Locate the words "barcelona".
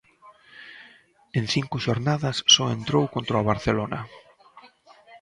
3.51-3.99